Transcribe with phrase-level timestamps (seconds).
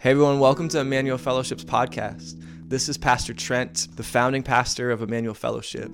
[0.00, 2.40] Hey everyone, welcome to Emmanuel Fellowship's podcast.
[2.68, 5.90] This is Pastor Trent, the founding pastor of Emmanuel Fellowship,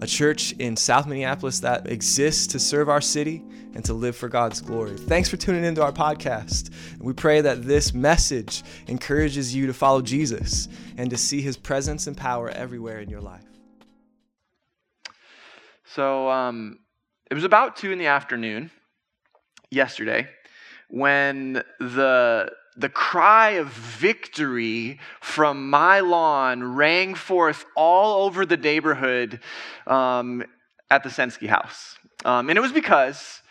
[0.00, 3.42] a church in South Minneapolis that exists to serve our city
[3.74, 4.98] and to live for God's glory.
[4.98, 6.70] Thanks for tuning into our podcast.
[7.00, 10.68] We pray that this message encourages you to follow Jesus
[10.98, 13.46] and to see his presence and power everywhere in your life.
[15.86, 16.80] So um,
[17.30, 18.70] it was about two in the afternoon
[19.70, 20.28] yesterday
[20.90, 29.40] when the the cry of victory from my lawn rang forth all over the neighborhood
[29.86, 30.44] um,
[30.90, 31.98] at the Sensky house.
[32.24, 33.42] Um, and it was because,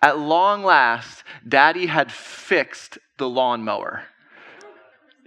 [0.00, 4.04] at long last, Daddy had fixed the lawnmower.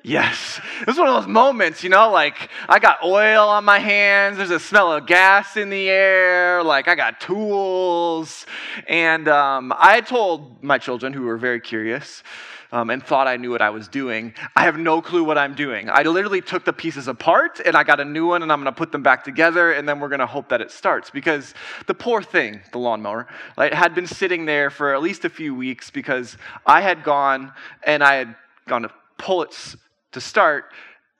[0.03, 0.59] Yes.
[0.81, 4.37] It was one of those moments, you know, like I got oil on my hands,
[4.37, 8.47] there's a smell of gas in the air, like I got tools.
[8.87, 12.23] And um, I told my children, who were very curious,
[12.71, 14.33] um, and thought I knew what I was doing.
[14.55, 15.89] I have no clue what I'm doing.
[15.89, 18.73] I literally took the pieces apart and I got a new one and I'm going
[18.73, 21.53] to put them back together and then we're going to hope that it starts because
[21.85, 25.53] the poor thing, the lawnmower, like, had been sitting there for at least a few
[25.53, 27.51] weeks because I had gone
[27.83, 28.35] and I had
[28.67, 29.75] gone to pull it
[30.11, 30.65] to start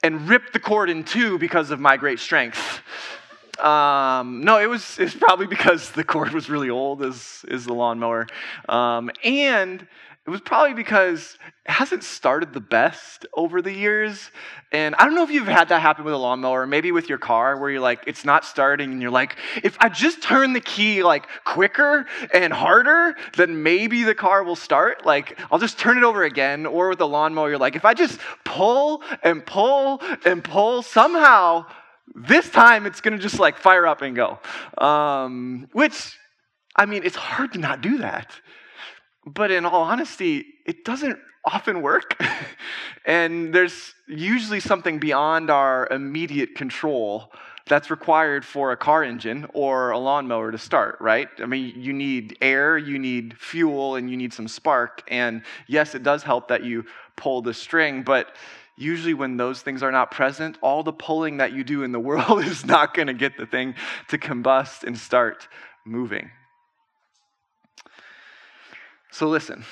[0.04, 2.82] and ripped the cord in two because of my great strength.
[3.60, 7.66] Um, no, it was, it was probably because the cord was really old, is, is
[7.66, 8.28] the lawnmower.
[8.68, 9.88] Um, and
[10.28, 14.30] it was probably because it hasn't started the best over the years.
[14.72, 17.18] And I don't know if you've had that happen with a lawnmower, maybe with your
[17.18, 20.62] car, where you're like, it's not starting, and you're like, if I just turn the
[20.62, 22.06] key like quicker
[22.36, 25.08] and harder, then maybe the car will start.
[25.08, 26.68] Like, I'll just turn it over again.
[26.68, 31.66] Or with the lawnmower, you're like, if I just pull and pull and pull, somehow
[32.14, 34.40] this time it's gonna just like fire up and go.
[34.78, 36.16] Um, which,
[36.76, 38.32] I mean, it's hard to not do that.
[39.26, 42.22] But in all honesty, it doesn't often work.
[43.06, 47.32] and there's usually something beyond our immediate control
[47.68, 51.30] that's required for a car engine or a lawnmower to start, right?
[51.40, 55.04] I mean, you need air, you need fuel, and you need some spark.
[55.08, 58.36] And yes, it does help that you pull the string, but
[58.76, 62.00] usually when those things are not present, all the pulling that you do in the
[62.10, 63.76] world is not going to get the thing
[64.10, 65.48] to combust and start
[65.86, 66.32] moving.
[69.14, 69.66] So, listen,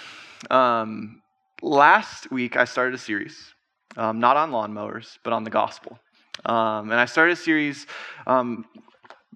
[0.52, 1.22] um,
[1.62, 3.56] last week I started a series,
[3.96, 5.98] um, not on lawnmowers, but on the gospel.
[6.44, 7.88] Um, and I started a series
[8.28, 8.66] um,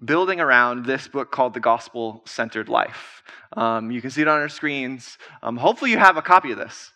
[0.04, 3.22] building around this book called The Gospel Centered Life.
[3.56, 5.16] Um, you can see it on our screens.
[5.42, 6.92] Um, hopefully, you have a copy of this.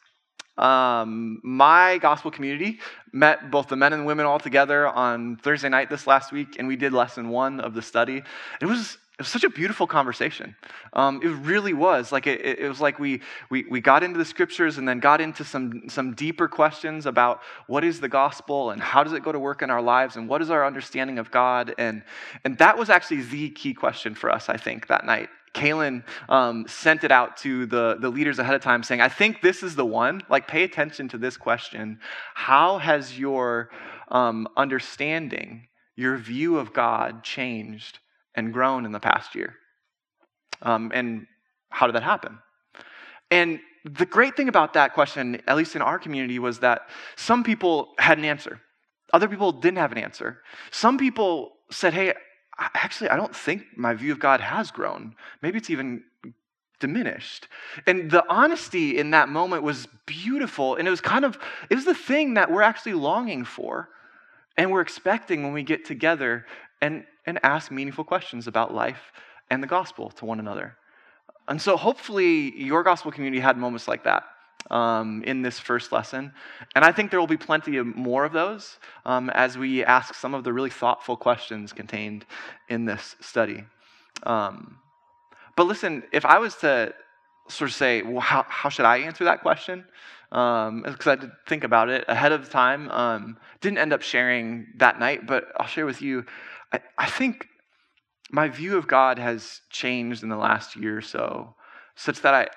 [0.59, 2.79] my gospel community
[3.11, 6.69] met both the men and women all together on Thursday night this last week, and
[6.69, 8.23] we did lesson one of the study.
[8.61, 10.55] It was it was such a beautiful conversation.
[10.93, 12.13] Um, it really was.
[12.13, 13.21] Like it, it, was like we,
[13.51, 17.43] we, we got into the scriptures and then got into some, some deeper questions about
[17.67, 20.29] what is the gospel and how does it go to work in our lives and
[20.29, 21.75] what is our understanding of God.
[21.79, 22.05] And,
[22.45, 25.31] and that was actually the key question for us, I think, that night.
[25.53, 29.43] Kaylin um, sent it out to the, the leaders ahead of time saying, I think
[29.43, 30.23] this is the one.
[30.31, 31.99] Like, pay attention to this question.
[32.35, 33.71] How has your
[34.13, 37.99] um, understanding, your view of God changed
[38.39, 39.55] and grown in the past year?
[40.63, 41.27] Um, and
[41.71, 42.39] how did that happen?
[43.31, 47.43] And the great thing about that question, at least in our community, was that some
[47.45, 48.61] people had an answer.
[49.13, 50.43] Other people didn't have an answer.
[50.71, 52.15] Some people said, hey,
[52.59, 55.15] actually, I don't think my view of God has grown.
[55.43, 56.05] Maybe it's even
[56.81, 57.49] diminished.
[57.87, 60.77] And the honesty in that moment was beautiful.
[60.77, 61.39] And it was kind of,
[61.71, 63.89] it was the thing that we're actually longing for
[64.59, 66.45] and we're expecting when we get together
[66.83, 69.13] and, and ask meaningful questions about life
[69.51, 70.77] and the gospel to one another.
[71.47, 74.25] And so hopefully your gospel community had moments like that.
[74.71, 76.33] Um, in this first lesson.
[76.75, 80.15] And I think there will be plenty of more of those um, as we ask
[80.15, 82.27] some of the really thoughtful questions contained
[82.69, 83.65] in this study.
[84.25, 84.79] Um,
[85.57, 86.93] but listen, if I was to
[87.49, 89.87] sort of say, well, how, how should I answer that question?
[90.31, 92.91] Because um, I did think about it ahead of time.
[92.91, 96.25] Um, didn't end up sharing that night, but I'll share with you
[96.73, 97.49] I, I think
[98.31, 101.55] my view of God has changed in the last year or so,
[101.97, 102.49] such that I,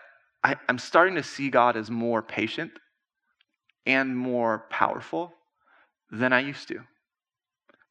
[0.43, 2.71] I, I'm starting to see God as more patient
[3.85, 5.33] and more powerful
[6.11, 6.81] than I used to.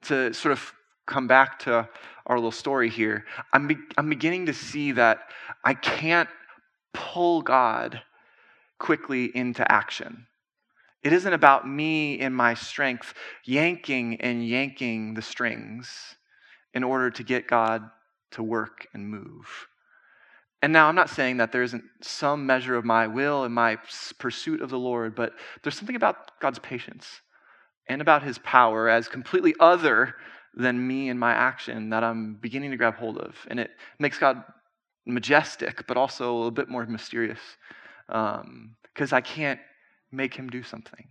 [0.04, 0.72] To sort of
[1.06, 1.88] come back to
[2.26, 5.20] our little story here, I'm, be, I'm beginning to see that
[5.64, 6.28] I can't
[6.92, 8.02] pull God
[8.80, 10.26] quickly into action.
[11.04, 16.16] It isn't about me in my strength yanking and yanking the strings
[16.74, 17.88] in order to get God
[18.32, 19.46] to work and move.
[20.62, 23.78] And now I'm not saying that there isn't some measure of my will and my
[24.18, 25.32] pursuit of the Lord, but
[25.62, 27.22] there's something about God's patience
[27.88, 30.14] and about his power as completely other
[30.54, 33.36] than me and my action that I'm beginning to grab hold of.
[33.48, 34.44] And it makes God
[35.06, 37.40] majestic, but also a bit more mysterious
[38.10, 39.60] because um, I can't
[40.10, 41.06] make him do something.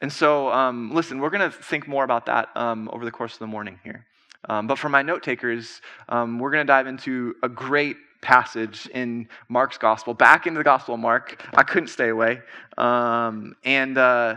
[0.00, 3.34] And so, um, listen, we're going to think more about that um, over the course
[3.34, 4.06] of the morning here.
[4.48, 8.86] Um, but for my note takers, um, we're going to dive into a great passage
[8.94, 11.42] in Mark's gospel, back into the gospel of Mark.
[11.54, 12.40] I couldn't stay away.
[12.78, 14.36] Um, and uh,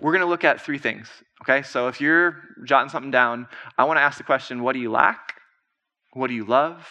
[0.00, 1.08] we're going to look at three things.
[1.42, 3.46] Okay, so if you're jotting something down,
[3.76, 5.34] I want to ask the question what do you lack?
[6.12, 6.86] What do you love?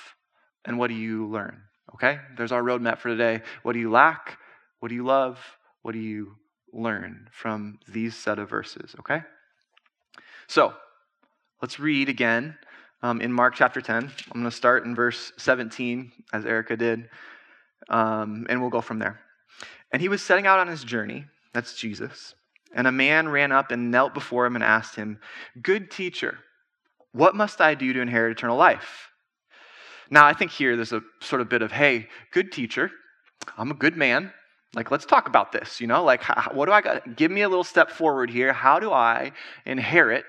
[0.66, 1.62] And what do you learn?
[1.94, 3.42] Okay, there's our roadmap for today.
[3.64, 4.38] What do you lack?
[4.80, 5.40] What do you love?
[5.84, 6.36] What do you
[6.74, 8.96] learn from these set of verses?
[9.00, 9.22] Okay,
[10.48, 10.74] so
[11.62, 12.56] Let's read again
[13.02, 14.04] um, in Mark chapter 10.
[14.04, 17.10] I'm going to start in verse 17, as Erica did,
[17.90, 19.20] um, and we'll go from there.
[19.92, 22.36] And he was setting out on his journey, that's Jesus,
[22.74, 25.20] and a man ran up and knelt before him and asked him,
[25.62, 26.38] Good teacher,
[27.14, 29.10] what must I do to inherit eternal life?
[30.10, 32.92] Now, I think here there's a sort of bit of, hey, good teacher,
[33.58, 34.32] I'm a good man.
[34.76, 36.04] Like, let's talk about this, you know?
[36.04, 36.24] Like,
[36.54, 37.16] what do I got?
[37.16, 38.52] Give me a little step forward here.
[38.52, 39.32] How do I
[39.66, 40.26] inherit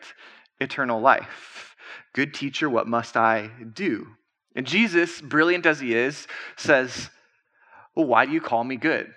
[0.61, 1.77] eternal life.
[2.15, 4.09] Good teacher, what must I do?
[4.55, 6.27] And Jesus, brilliant as he is,
[6.57, 7.11] says,
[7.95, 9.13] Well, why do you call me good?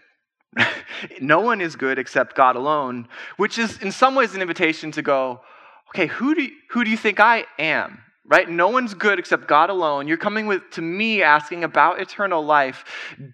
[1.21, 3.07] no one is good except God alone,
[3.37, 5.41] which is in some ways an invitation to go,
[5.89, 7.99] okay, who do you, who do you think I am?
[8.29, 8.47] Right?
[8.47, 10.07] No one's good except God alone.
[10.07, 12.85] You're coming with to me asking about eternal life.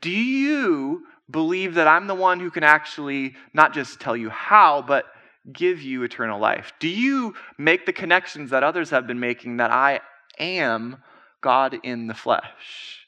[0.01, 4.81] Do you believe that I'm the one who can actually not just tell you how,
[4.81, 5.05] but
[5.51, 6.71] give you eternal life?
[6.79, 9.99] Do you make the connections that others have been making that I
[10.39, 11.03] am
[11.41, 13.05] God in the flesh?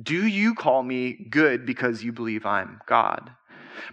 [0.00, 3.32] Do you call me good because you believe I'm God?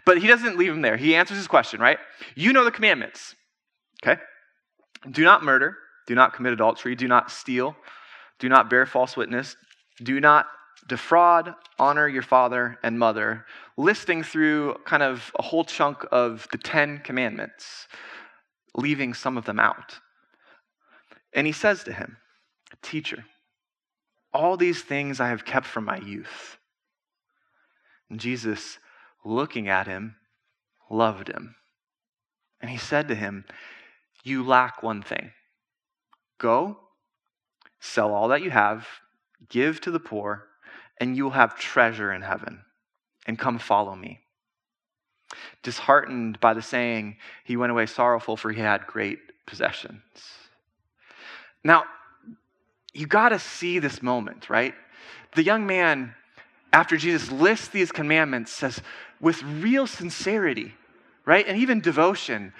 [0.05, 0.97] But he doesn't leave him there.
[0.97, 1.97] He answers his question, right?
[2.35, 3.35] You know the commandments,
[4.03, 4.21] okay?
[5.09, 7.75] Do not murder, do not commit adultery, do not steal,
[8.39, 9.55] do not bear false witness,
[10.01, 10.47] do not
[10.87, 13.45] defraud, honor your father and mother,
[13.75, 17.87] listing through kind of a whole chunk of the Ten Commandments,
[18.75, 19.99] leaving some of them out.
[21.33, 22.17] And he says to him,
[22.81, 23.25] Teacher,
[24.33, 26.57] all these things I have kept from my youth.
[28.09, 28.77] And Jesus,
[29.25, 30.15] looking at him,
[30.89, 31.55] loved him.
[32.61, 33.45] And he said to him,
[34.23, 35.31] You lack one thing.
[36.37, 36.77] Go,
[37.79, 38.87] sell all that you have,
[39.49, 40.47] give to the poor
[40.99, 42.61] and you will have treasure in heaven.
[43.25, 44.21] And come follow me.
[45.61, 50.01] Disheartened by the saying, he went away sorrowful, for he had great possessions.
[51.63, 51.83] Now,
[52.93, 54.73] you got to see this moment, right?
[55.35, 56.15] The young man,
[56.71, 58.81] after Jesus lists these commandments, says,
[59.19, 60.73] with real sincerity,
[61.25, 61.45] right?
[61.45, 62.53] And even devotion,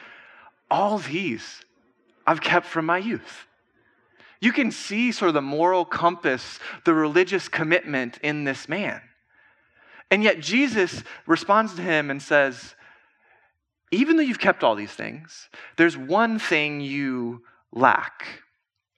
[0.69, 1.63] all these
[2.25, 3.46] I've kept from my youth.
[4.39, 9.01] You can see sort of the moral compass, the religious commitment in this man.
[10.09, 12.75] And yet Jesus responds to him and says,
[13.91, 18.43] Even though you've kept all these things, there's one thing you lack.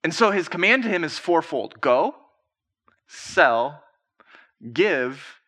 [0.03, 2.15] And so his command to him is fourfold go,
[3.07, 3.83] sell,
[4.73, 5.39] give,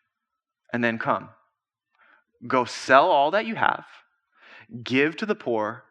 [0.72, 1.30] and then come.
[2.46, 3.84] Go sell all that you have,
[4.82, 5.84] give to the poor,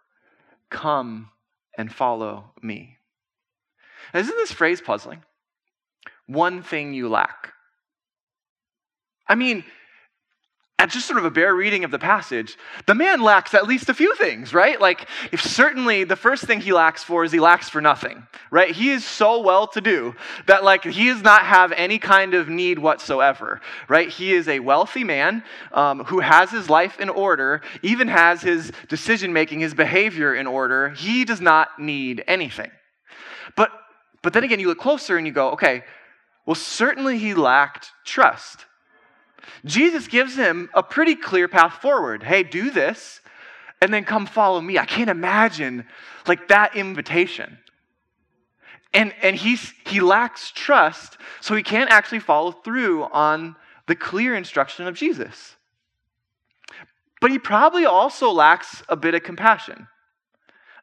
[0.70, 1.29] come
[1.77, 2.98] and follow me.
[4.13, 5.24] Isn't this phrase puzzling?
[6.27, 7.53] One thing you lack.
[9.27, 9.63] I mean,
[10.82, 13.88] at just sort of a bare reading of the passage, the man lacks at least
[13.89, 14.82] a few things, right?
[14.82, 18.74] Like, if certainly the first thing he lacks for is he lacks for nothing, right?
[18.74, 20.15] He is so well to do
[20.48, 24.10] that, like, he does not have any kind of need whatsoever, right?
[24.10, 28.72] He is a wealthy man um, who has his life in order, even has his
[28.89, 30.89] decision making, his behavior in order.
[30.89, 32.72] He does not need anything.
[33.56, 33.70] But
[34.22, 35.84] but then again, you look closer and you go, okay,
[36.46, 38.66] well, certainly he lacked trust.
[39.66, 42.24] Jesus gives him a pretty clear path forward.
[42.24, 43.22] Hey, do this,
[43.82, 44.78] and then come follow me.
[44.78, 45.86] I can't imagine
[46.28, 47.58] like that invitation.
[48.94, 53.56] And, and he's, he lacks trust, so he can't actually follow through on
[53.88, 55.56] the clear instruction of Jesus.
[57.22, 59.88] But he probably also lacks a bit of compassion.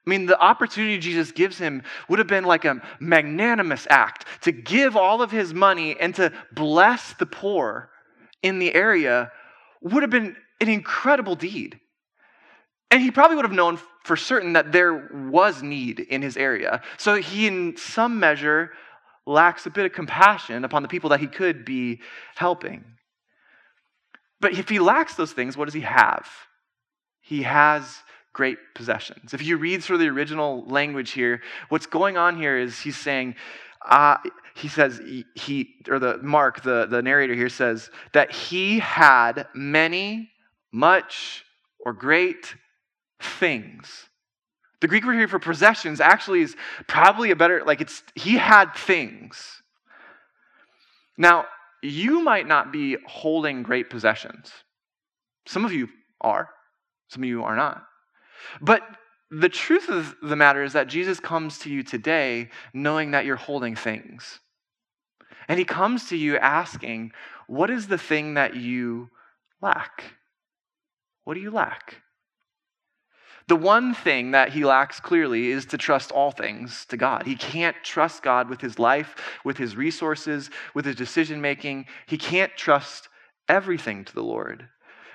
[0.09, 4.53] I mean, the opportunity Jesus gives him would have been like a magnanimous act to
[4.53, 7.91] give all of his money and to bless the poor
[8.43, 9.31] in the area
[9.83, 11.79] would have been an incredible deed.
[12.91, 16.81] And he probably would have known for certain that there was need in his area.
[16.97, 18.71] So he, in some measure,
[19.27, 22.01] lacks a bit of compassion upon the people that he could be
[22.35, 22.83] helping.
[24.41, 26.27] But if he lacks those things, what does he have?
[27.21, 27.99] He has
[28.33, 29.35] great possessions.
[29.35, 33.35] If you read through the original language here, what's going on here is he's saying,
[33.89, 34.17] uh,
[34.55, 35.01] he says,
[35.35, 40.31] he, or the Mark, the, the narrator here says that he had many,
[40.73, 41.45] much,
[41.81, 42.55] or great
[43.21, 44.09] things.
[44.81, 46.55] The Greek word here for possessions actually is
[46.87, 49.63] probably a better, like it's, he had things.
[51.17, 51.47] Now,
[51.83, 54.53] you might not be holding great possessions.
[55.47, 55.89] Some of you
[56.21, 56.49] are,
[57.09, 57.88] some of you are not.
[58.61, 58.83] But
[59.31, 63.37] the truth of the matter is that Jesus comes to you today knowing that you're
[63.37, 64.41] holding things.
[65.49, 67.13] And he comes to you asking,
[67.47, 69.11] What is the thing that you
[69.61, 70.05] lack?
[71.25, 72.03] What do you lack?
[73.49, 77.25] The one thing that he lacks clearly is to trust all things to God.
[77.25, 81.87] He can't trust God with his life, with his resources, with his decision making.
[82.07, 83.09] He can't trust
[83.49, 84.69] everything to the Lord.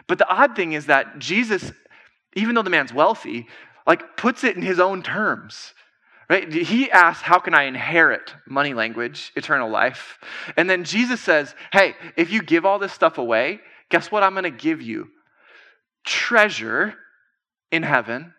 [0.08, 1.72] But the odd thing is that Jesus,
[2.36, 3.48] even though the man's wealthy,
[3.86, 5.74] like puts it in his own terms.
[6.30, 6.52] Right?
[6.52, 10.18] He asks, How can I inherit money language, eternal life?
[10.56, 13.60] And then Jesus says, Hey, if you give all this stuff away,
[13.90, 15.10] guess what I'm going to give you?
[16.06, 16.96] Treasure
[17.72, 18.34] in heaven.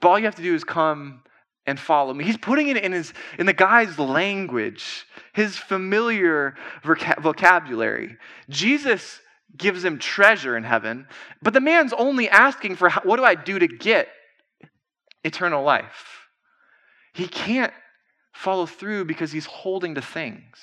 [0.00, 1.22] But all you have to do is come
[1.66, 2.24] and follow me.
[2.24, 8.16] He's putting it in his in the guy's language, his familiar vocabulary.
[8.48, 9.20] Jesus
[9.56, 11.06] gives him treasure in heaven,
[11.42, 14.08] but the man's only asking for what do I do to get
[15.22, 16.28] eternal life?
[17.12, 17.72] He can't
[18.32, 20.58] follow through because he's holding to things.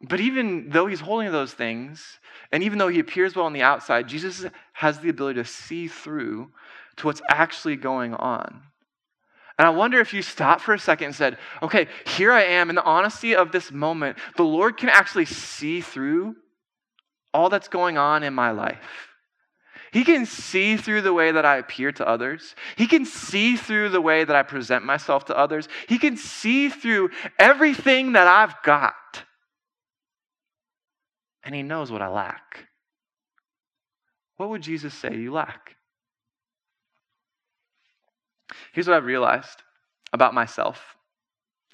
[0.00, 2.20] But even though he's holding to those things,
[2.52, 5.88] and even though he appears well on the outside, Jesus has the ability to see
[5.88, 6.50] through
[6.96, 8.62] to what's actually going on.
[9.58, 12.70] And I wonder if you stopped for a second and said, okay, here I am
[12.70, 14.18] in the honesty of this moment.
[14.36, 16.36] The Lord can actually see through
[17.34, 19.08] all that's going on in my life.
[19.92, 22.54] He can see through the way that I appear to others.
[22.76, 25.68] He can see through the way that I present myself to others.
[25.88, 28.94] He can see through everything that I've got.
[31.44, 32.68] And He knows what I lack.
[34.36, 35.76] What would Jesus say you lack?
[38.72, 39.62] Here's what I've realized
[40.12, 40.96] about myself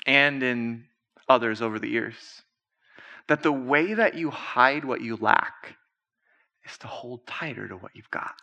[0.06, 0.84] and in
[1.28, 2.42] others over the years
[3.28, 5.76] that the way that you hide what you lack
[6.64, 8.34] is to hold tighter to what you've got.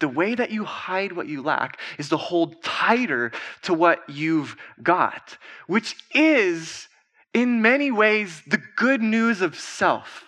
[0.00, 4.56] The way that you hide what you lack is to hold tighter to what you've
[4.82, 6.86] got, which is,
[7.34, 10.24] in many ways, the good news of self.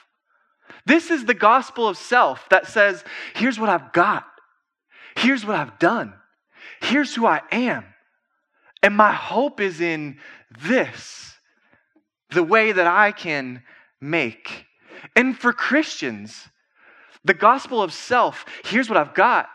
[0.86, 4.24] This is the gospel of self that says, here's what I've got,
[5.16, 6.14] here's what I've done,
[6.80, 7.84] here's who I am.
[8.82, 10.18] And my hope is in
[10.62, 11.29] this,
[12.32, 13.62] the way that I can
[14.00, 14.66] make
[15.16, 16.48] and for Christians,
[17.24, 19.48] the gospel of self, here's what I've got,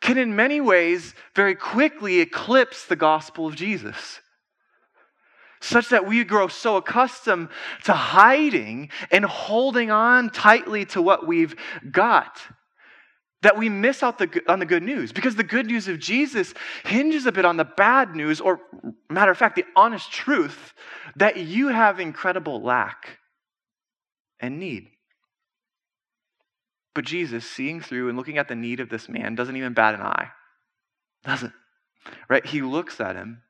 [0.00, 4.20] can in many ways very quickly eclipse the gospel of Jesus.
[5.60, 7.50] Such that we grow so accustomed
[7.84, 11.54] to hiding and holding on tightly to what we've
[11.90, 12.40] got
[13.42, 16.52] that we miss out the, on the good news because the good news of Jesus
[16.84, 18.60] hinges a bit on the bad news, or
[19.08, 20.74] matter of fact, the honest truth
[21.16, 23.18] that you have incredible lack
[24.38, 24.88] and need.
[26.94, 29.94] But Jesus, seeing through and looking at the need of this man, doesn't even bat
[29.94, 30.30] an eye.
[31.24, 31.52] Doesn't.
[32.28, 32.44] Right?
[32.44, 33.42] He looks at him.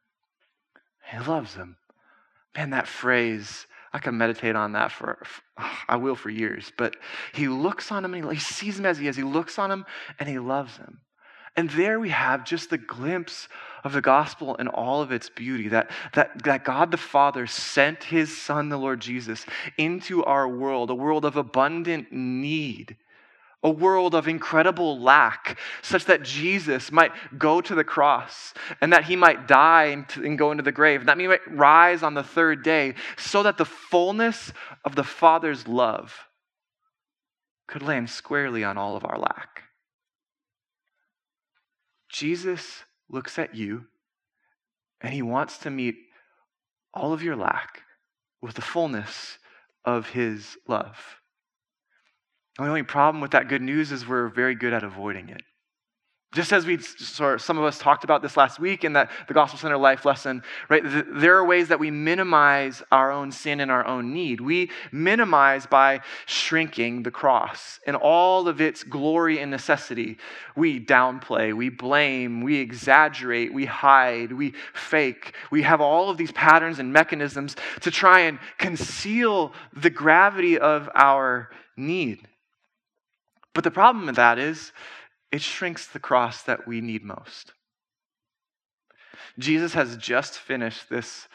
[1.10, 1.76] He loves him.
[2.56, 5.22] Man, that phrase, I can meditate on that for,
[5.88, 6.72] I will for years.
[6.76, 6.96] But
[7.32, 9.16] he looks on him and he, he sees him as he is.
[9.16, 9.84] He looks on him
[10.18, 11.00] and he loves him.
[11.56, 13.48] And there we have just the glimpse
[13.82, 18.04] of the gospel and all of its beauty that, that, that God the Father sent
[18.04, 19.44] his Son, the Lord Jesus,
[19.76, 22.96] into our world, a world of abundant need,
[23.62, 29.04] a world of incredible lack, such that Jesus might go to the cross and that
[29.04, 32.14] he might die and, and go into the grave, and that he might rise on
[32.14, 34.52] the third day, so that the fullness
[34.84, 36.14] of the Father's love
[37.66, 39.69] could land squarely on all of our lack.
[42.12, 43.86] Jesus looks at you
[45.00, 45.96] and he wants to meet
[46.92, 47.82] all of your lack
[48.42, 49.38] with the fullness
[49.84, 50.98] of his love.
[52.58, 55.42] The only problem with that good news is we're very good at avoiding it.
[56.32, 59.34] Just as we sort some of us talked about this last week in that the
[59.34, 60.82] Gospel Centered Life lesson, right?
[60.84, 64.40] There are ways that we minimize our own sin and our own need.
[64.40, 70.18] We minimize by shrinking the cross and all of its glory and necessity.
[70.54, 75.34] We downplay, we blame, we exaggerate, we hide, we fake.
[75.50, 80.88] We have all of these patterns and mechanisms to try and conceal the gravity of
[80.94, 82.28] our need.
[83.52, 84.72] But the problem with that is
[85.32, 87.52] it shrinks the cross that we need most.
[89.38, 91.28] Jesus has just finished this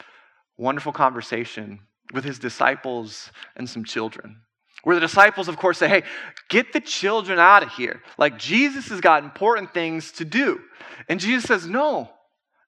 [0.56, 1.80] wonderful conversation
[2.12, 4.40] with his disciples and some children.
[4.84, 6.02] Where the disciples, of course, say, Hey,
[6.48, 8.02] get the children out of here.
[8.18, 10.60] Like Jesus has got important things to do.
[11.08, 12.10] And Jesus says, No,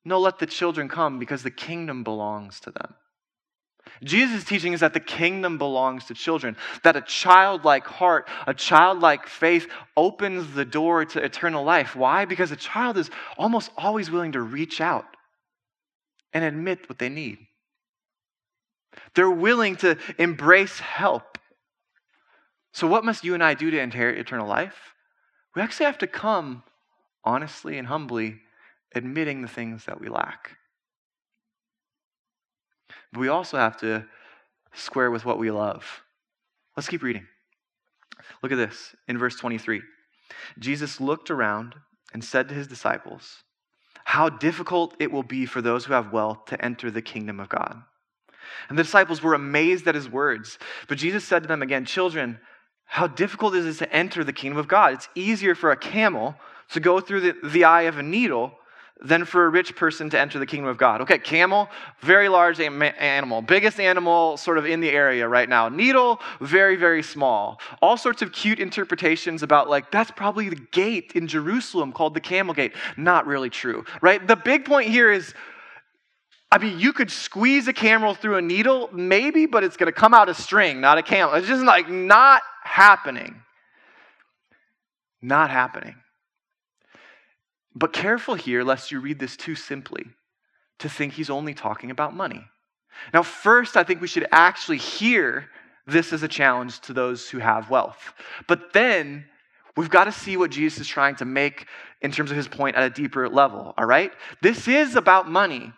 [0.05, 2.95] no, let the children come because the kingdom belongs to them.
[4.03, 9.27] Jesus' teaching is that the kingdom belongs to children, that a childlike heart, a childlike
[9.27, 11.97] faith opens the door to eternal life.
[11.97, 12.25] Why?
[12.25, 15.07] Because a child is almost always willing to reach out
[16.33, 17.39] and admit what they need.
[19.15, 21.39] They're willing to embrace help.
[22.73, 24.95] So, what must you and I do to inherit eternal life?
[25.57, 26.63] We actually have to come
[27.25, 28.41] honestly and humbly
[28.95, 30.58] admitting the things that we lack.
[33.13, 34.07] But we also have to
[34.73, 36.03] square with what we love.
[36.77, 37.27] Let's keep reading.
[38.43, 39.83] Look at this in verse 23.
[40.59, 41.75] Jesus looked around
[42.13, 43.43] and said to his disciples,
[44.05, 47.49] How difficult it will be for those who have wealth to enter the kingdom of
[47.49, 47.83] God.
[48.69, 50.59] And the disciples were amazed at his words.
[50.89, 52.39] But Jesus said to them again, Children,
[52.85, 54.95] how difficult is it to enter the kingdom of God?
[54.95, 56.35] It's easier for a camel
[56.71, 58.53] to go through the, the eye of a needle
[59.01, 61.01] than for a rich person to enter the kingdom of God.
[61.03, 61.69] Okay, camel,
[62.01, 65.69] very large animal, biggest animal sort of in the area right now.
[65.69, 67.61] Needle, very, very small.
[67.81, 72.21] All sorts of cute interpretations about, like, that's probably the gate in Jerusalem called the
[72.21, 72.73] camel gate.
[72.97, 74.27] Not really true, right?
[74.27, 75.35] The big point here is.
[76.51, 79.93] I mean, you could squeeze a camel through a needle, maybe, but it's going to
[79.93, 81.35] come out a string, not a camel.
[81.35, 83.43] It's just like not happening.
[85.21, 85.95] Not happening.
[87.79, 90.05] But careful here, lest you read this too simply
[90.81, 92.45] to think he's only talking about money.
[93.15, 95.49] Now, first, I think we should actually hear
[95.87, 98.15] this as a challenge to those who have wealth.
[98.49, 99.27] But then,
[99.77, 101.67] we've got to see what Jesus is trying to make
[102.03, 104.13] in terms of his point at a deeper level, all right?
[104.43, 105.73] This is about money,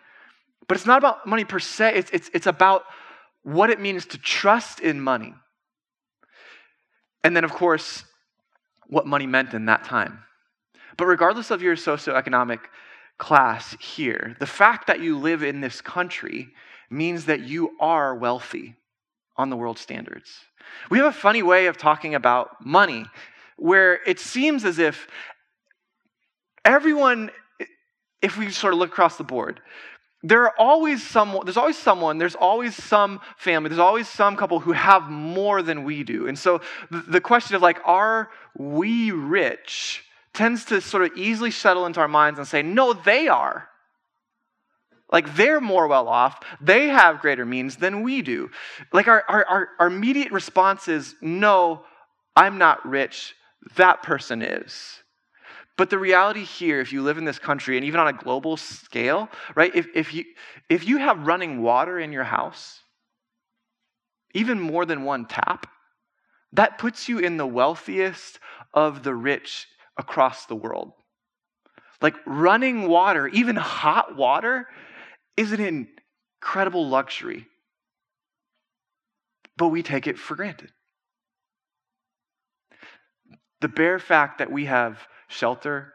[0.67, 2.83] but it's not about money per se, it's, it's, it's about
[3.43, 5.35] what it means to trust in money.
[7.23, 8.03] And then, of course,
[8.87, 10.23] what money meant in that time.
[11.01, 12.59] But regardless of your socioeconomic
[13.17, 16.49] class here, the fact that you live in this country
[16.91, 18.75] means that you are wealthy
[19.35, 20.29] on the world standards.
[20.91, 23.07] We have a funny way of talking about money
[23.57, 25.07] where it seems as if
[26.65, 27.31] everyone,
[28.21, 29.59] if we sort of look across the board,
[30.21, 34.59] there are always someone there's always someone there's always some family there's always some couple
[34.59, 36.61] who have more than we do and so
[36.91, 42.07] the question of like are we rich tends to sort of easily settle into our
[42.07, 43.67] minds and say, no, they are.
[45.11, 48.49] Like they're more well off, they have greater means than we do.
[48.93, 51.83] Like our, our, our, immediate response is, no,
[52.35, 53.35] I'm not rich,
[53.75, 54.99] that person is.
[55.77, 58.55] But the reality here, if you live in this country and even on a global
[58.55, 60.23] scale, right, if, if, you,
[60.69, 62.79] if you have running water in your house,
[64.33, 65.67] even more than one tap,
[66.53, 68.39] that puts you in the wealthiest
[68.73, 70.93] of the rich across the world.
[72.01, 74.67] Like running water, even hot water,
[75.37, 75.87] is an
[76.41, 77.47] incredible luxury.
[79.57, 80.71] But we take it for granted.
[83.61, 85.93] The bare fact that we have shelter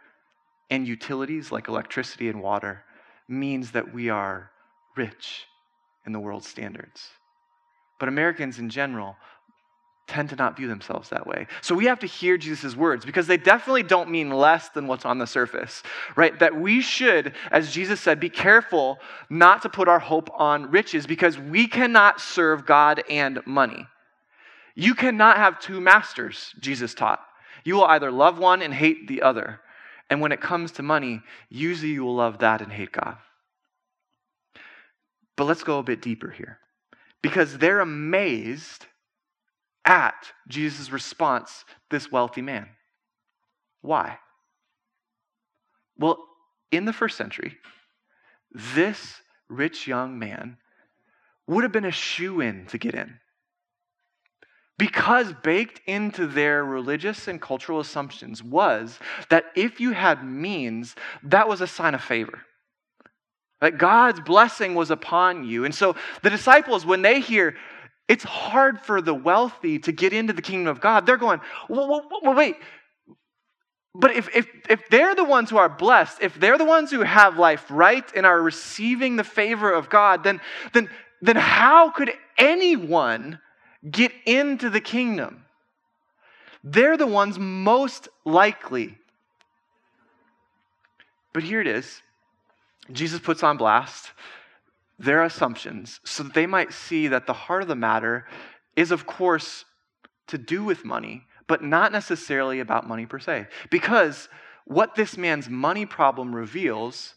[0.70, 2.84] and utilities like electricity and water
[3.28, 4.50] means that we are
[4.96, 5.46] rich
[6.06, 7.10] in the world's standards.
[7.98, 9.16] But Americans in general
[10.06, 11.46] tend to not view themselves that way.
[11.60, 15.04] So we have to hear Jesus' words because they definitely don't mean less than what's
[15.04, 15.82] on the surface,
[16.14, 16.38] right?
[16.38, 21.06] That we should, as Jesus said, be careful not to put our hope on riches
[21.06, 23.86] because we cannot serve God and money.
[24.76, 27.20] You cannot have two masters, Jesus taught.
[27.64, 29.60] You will either love one and hate the other.
[30.08, 33.16] And when it comes to money, usually you will love that and hate God.
[35.36, 36.58] But let's go a bit deeper here
[37.22, 38.86] because they're amazed
[39.86, 42.68] at Jesus' response, this wealthy man.
[43.80, 44.18] Why?
[45.96, 46.18] Well,
[46.72, 47.56] in the first century,
[48.52, 49.14] this
[49.48, 50.58] rich young man
[51.46, 53.18] would have been a shoe in to get in.
[54.78, 58.98] Because baked into their religious and cultural assumptions was
[59.30, 62.42] that if you had means, that was a sign of favor.
[63.60, 65.64] That God's blessing was upon you.
[65.64, 67.56] And so the disciples, when they hear
[68.08, 72.08] it's hard for the wealthy to get into the kingdom of God, they're going, well,
[72.22, 72.56] wait.
[73.94, 77.00] But if, if, if they're the ones who are blessed, if they're the ones who
[77.00, 80.40] have life right and are receiving the favor of God, then,
[80.72, 80.90] then,
[81.22, 83.38] then how could anyone
[83.90, 85.44] get into the kingdom.
[86.64, 88.98] They're the ones most likely.
[91.32, 92.00] But here it is
[92.92, 94.10] Jesus puts on blast
[94.98, 98.26] their assumptions so that they might see that the heart of the matter
[98.76, 99.64] is, of course,
[100.28, 103.46] to do with money, but not necessarily about money per se.
[103.70, 104.28] Because
[104.64, 107.14] what this man's money problem reveals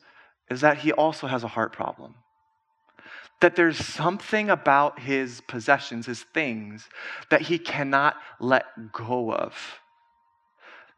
[0.49, 2.15] is that he also has a heart problem
[3.41, 6.89] that there's something about his possessions, his things,
[7.29, 9.55] that he cannot let go of.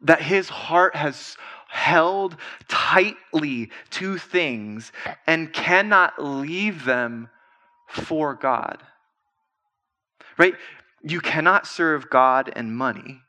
[0.01, 1.37] That his heart has
[1.71, 2.35] held
[2.67, 4.91] tightly to things
[5.25, 7.29] and cannot leave them
[7.87, 8.83] for God.
[10.37, 10.55] Right?
[11.01, 13.21] You cannot serve God and money.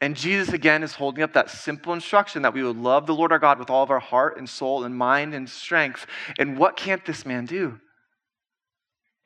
[0.00, 3.32] And Jesus again is holding up that simple instruction that we would love the Lord
[3.32, 6.06] our God with all of our heart and soul and mind and strength.
[6.38, 7.80] And what can't this man do?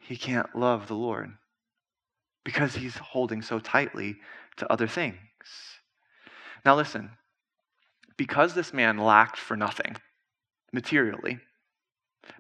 [0.02, 1.32] he can't love the Lord
[2.44, 4.16] because he's holding so tightly
[4.56, 5.16] to other things.
[6.64, 7.10] Now, listen,
[8.16, 9.96] because this man lacked for nothing
[10.72, 11.38] materially,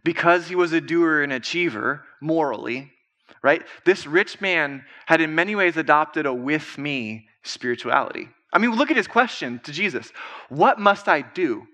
[0.04, 2.92] because he was a doer and achiever morally,
[3.42, 3.62] right?
[3.84, 8.28] This rich man had in many ways adopted a with me spirituality.
[8.52, 10.12] I mean, look at his question to Jesus
[10.48, 11.66] What must I do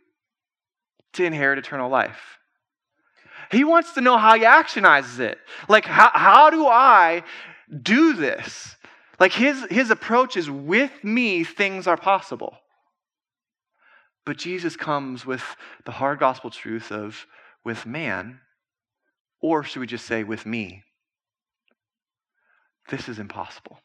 [1.15, 2.39] to inherit eternal life?
[3.51, 5.39] He wants to know how he actionizes it.
[5.69, 7.23] Like, how, how do I
[7.83, 8.77] do this?
[9.19, 12.59] Like, his, his approach is with me, things are possible.
[14.29, 17.27] But Jesus comes with the hard gospel truth of
[17.65, 18.41] with man,
[19.41, 20.85] or should we just say with me?
[22.91, 23.79] This is impossible.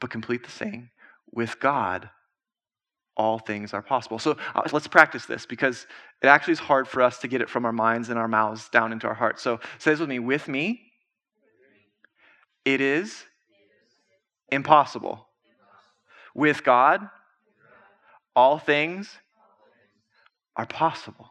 [0.00, 0.90] But complete the saying
[1.32, 2.08] with God,
[3.16, 4.20] all things are possible.
[4.20, 5.88] So uh, let's practice this because
[6.22, 8.68] it actually is hard for us to get it from our minds and our mouths
[8.68, 9.42] down into our hearts.
[9.42, 10.82] So say this with me with me,
[12.64, 13.24] it is
[14.52, 15.26] impossible.
[16.32, 17.08] With God,
[18.38, 19.18] all things
[20.56, 21.30] are possible.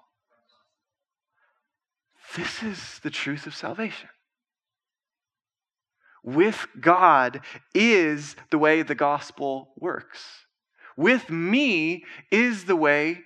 [2.36, 4.10] This is the truth of salvation.
[6.24, 7.42] With God
[7.74, 10.48] is the way the gospel works
[10.98, 13.20] with me is the way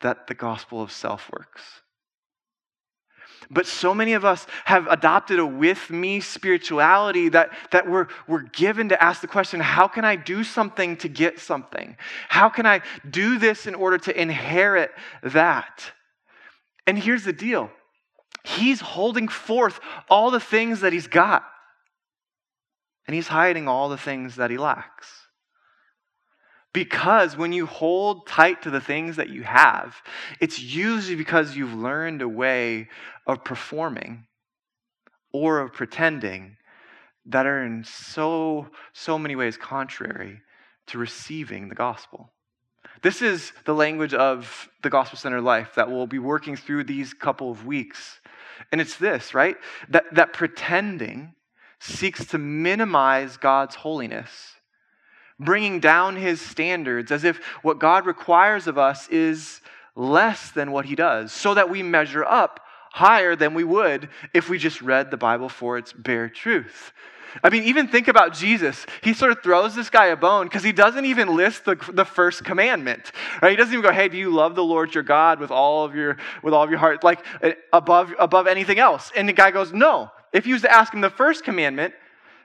[0.00, 1.82] that the gospel of self works.
[3.50, 8.42] But so many of us have adopted a with me spirituality that, that we're, we're
[8.42, 11.96] given to ask the question how can I do something to get something?
[12.28, 15.92] How can I do this in order to inherit that?
[16.86, 17.70] And here's the deal
[18.44, 21.44] He's holding forth all the things that he's got,
[23.06, 25.08] and he's hiding all the things that he lacks.
[26.72, 29.96] Because when you hold tight to the things that you have,
[30.40, 32.88] it's usually because you've learned a way
[33.26, 34.26] of performing
[35.32, 36.56] or of pretending
[37.26, 40.40] that are in so, so many ways contrary
[40.86, 42.32] to receiving the gospel.
[43.02, 47.14] This is the language of the gospel centered life that we'll be working through these
[47.14, 48.20] couple of weeks.
[48.70, 49.56] And it's this, right?
[49.88, 51.34] That, that pretending
[51.80, 54.30] seeks to minimize God's holiness
[55.40, 59.60] bringing down his standards as if what God requires of us is
[59.96, 62.60] less than what he does, so that we measure up
[62.92, 66.92] higher than we would if we just read the Bible for its bare truth.
[67.44, 68.86] I mean, even think about Jesus.
[69.02, 72.04] He sort of throws this guy a bone because he doesn't even list the, the
[72.04, 73.12] first commandment.
[73.40, 73.50] Right?
[73.50, 75.94] He doesn't even go, "Hey, do you love the Lord your God with all of
[75.94, 79.50] your with all of your heart, like eh, above above anything else?" And the guy
[79.50, 81.94] goes, "No." If he was to ask him the first commandment,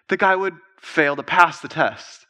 [0.08, 2.25] the guy would fail to pass the test.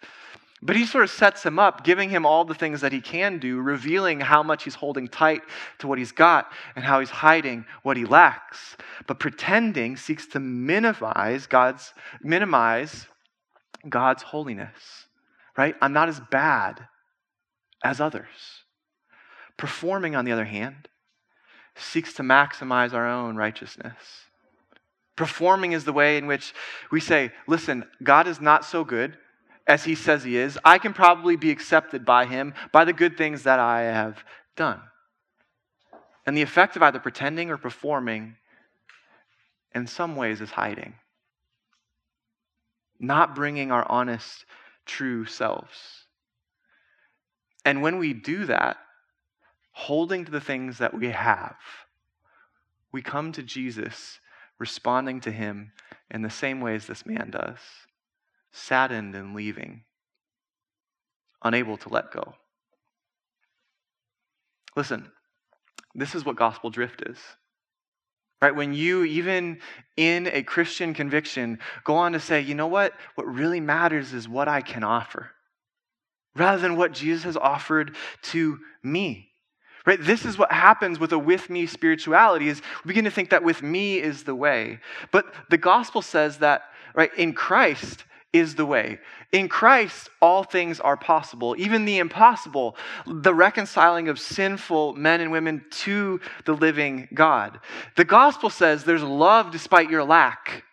[0.65, 3.37] But he sort of sets him up, giving him all the things that he can
[3.37, 5.43] do, revealing how much he's holding tight
[5.77, 8.75] to what he's got and how he's hiding what he lacks.
[9.05, 13.05] But pretending seeks to minimize God's minimize
[13.87, 15.05] God's holiness.
[15.55, 15.75] Right?
[15.81, 16.87] I'm not as bad
[17.83, 18.63] as others.
[19.57, 20.89] Performing, on the other hand,
[21.75, 23.93] seeks to maximize our own righteousness.
[25.15, 26.55] Performing is the way in which
[26.91, 29.15] we say, listen, God is not so good
[29.67, 33.17] as he says he is, I can probably be accepted by him by the good
[33.17, 34.23] things that I have
[34.55, 34.79] done.
[36.25, 38.35] And the effect of either pretending or performing,
[39.73, 40.95] in some ways, is hiding.
[42.99, 44.45] not bringing our honest,
[44.85, 46.05] true selves.
[47.63, 48.77] And when we do that,
[49.71, 51.57] holding to the things that we have,
[52.91, 54.19] we come to Jesus
[54.57, 55.71] responding to him
[56.09, 57.59] in the same ways this man does
[58.55, 59.83] saddened and leaving,
[61.43, 62.33] unable to let go.
[64.75, 65.11] Listen,
[65.93, 67.17] this is what gospel drift is.
[68.41, 68.55] Right?
[68.55, 69.59] When you, even
[69.97, 72.93] in a Christian conviction, go on to say, you know what?
[73.15, 75.31] What really matters is what I can offer,
[76.35, 79.29] rather than what Jesus has offered to me.
[79.85, 80.01] Right?
[80.01, 83.43] This is what happens with a with me spirituality is we begin to think that
[83.43, 84.79] with me is the way.
[85.11, 86.63] But the gospel says that
[86.95, 88.03] right in Christ
[88.35, 88.99] is the way.
[89.31, 92.75] In Christ, all things are possible, even the impossible,
[93.07, 97.59] the reconciling of sinful men and women to the living God.
[97.95, 100.63] The gospel says there's love despite your lack,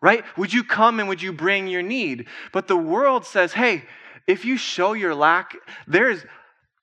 [0.00, 0.24] right?
[0.38, 2.28] Would you come and would you bring your need?
[2.52, 3.84] But the world says, hey,
[4.26, 5.54] if you show your lack,
[5.86, 6.24] there's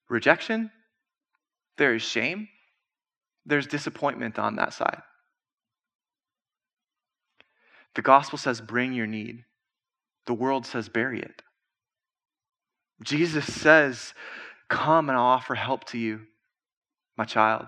[0.10, 0.71] rejection,
[1.78, 2.47] there is shame,
[3.45, 5.02] there's disappointment on that side.
[7.95, 9.43] The gospel says, bring your need.
[10.25, 11.41] The world says, bury it.
[13.03, 14.13] Jesus says,
[14.69, 16.21] Come and I'll offer help to you,
[17.17, 17.67] my child.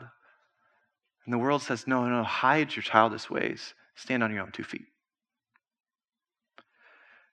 [1.25, 3.73] And the world says, No, no, hide your childish ways.
[3.95, 4.85] Stand on your own two feet.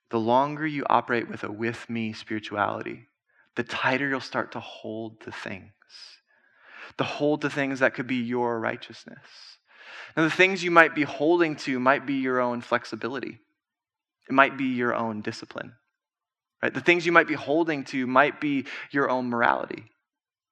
[0.09, 3.07] The longer you operate with a with me spirituality,
[3.55, 5.71] the tighter you'll start to hold to things.
[6.97, 9.57] to hold to things that could be your righteousness.
[10.15, 13.39] Now, the things you might be holding to might be your own flexibility.
[14.29, 15.73] It might be your own discipline.
[16.61, 16.73] Right?
[16.73, 19.83] The things you might be holding to might be your own morality,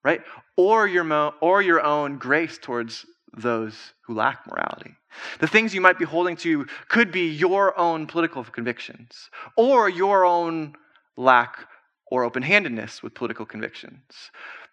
[0.03, 0.21] right?
[0.57, 3.05] Or your, mo- or your own grace towards
[3.35, 4.95] those who lack morality.
[5.39, 10.25] The things you might be holding to could be your own political convictions or your
[10.25, 10.75] own
[11.15, 11.67] lack
[12.07, 14.01] or open handedness with political convictions.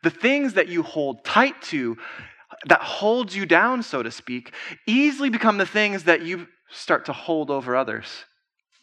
[0.03, 1.97] The things that you hold tight to,
[2.67, 4.55] that hold you down, so to speak,
[4.87, 8.25] easily become the things that you start to hold over others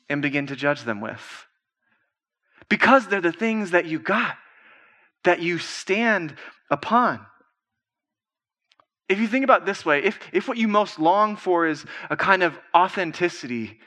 [0.10, 1.46] and begin to judge them with.
[2.70, 4.38] Because they're the things that you got,
[5.24, 6.36] that you stand
[6.70, 7.26] upon.
[9.08, 12.18] If you think about this way, if, if what you most long for is a
[12.18, 13.80] kind of authenticity,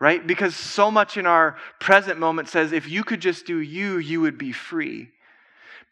[0.00, 0.26] right?
[0.26, 4.20] Because so much in our present moment says if you could just do you, you
[4.20, 5.10] would be free.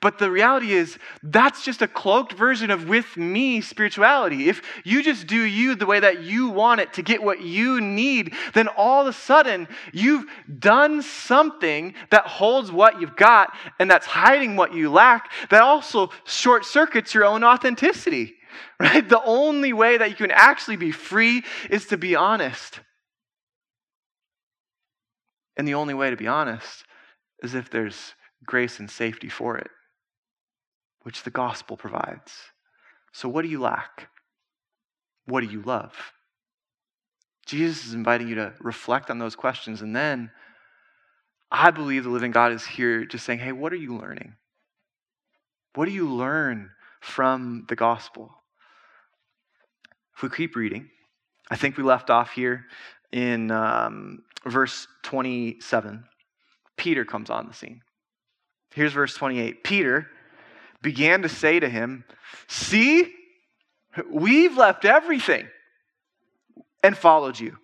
[0.02, 4.48] But the reality is, that's just a cloaked version of with me spirituality.
[4.48, 7.80] If you just do you the way that you want it to get what you
[7.80, 10.26] need, then all of a sudden you've
[10.58, 16.10] done something that holds what you've got and that's hiding what you lack, that also
[16.24, 18.34] short circuits your own authenticity,
[18.80, 19.08] right?
[19.08, 22.80] The only way that you can actually be free is to be honest.
[25.56, 26.82] And the only way to be honest
[27.40, 29.70] is if there's grace and safety for it
[31.02, 32.32] which the gospel provides.
[33.12, 34.08] So, what do you lack?
[35.26, 35.94] What do you love?
[37.46, 39.82] Jesus is inviting you to reflect on those questions.
[39.82, 40.30] And then
[41.50, 44.34] I believe the living God is here just saying, hey, what are you learning?
[45.74, 48.30] What do you learn from the gospel?
[50.16, 50.88] If we keep reading,
[51.50, 52.66] I think we left off here
[53.10, 56.04] in um, verse 27.
[56.76, 57.82] Peter comes on the scene.
[58.74, 59.64] Here's verse 28.
[59.64, 60.08] Peter,
[60.82, 62.04] began to say to him,
[62.48, 63.12] See,
[64.10, 65.48] we've left everything
[66.82, 67.58] and followed you.